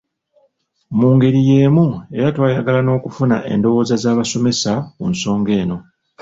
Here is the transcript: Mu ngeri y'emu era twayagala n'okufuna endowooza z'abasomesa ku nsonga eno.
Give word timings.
Mu 0.99 1.07
ngeri 1.15 1.39
y'emu 1.49 1.85
era 2.17 2.27
twayagala 2.35 2.79
n'okufuna 2.83 3.37
endowooza 3.53 3.95
z'abasomesa 4.03 4.71
ku 4.95 5.03
nsonga 5.11 5.51
eno. 5.61 5.77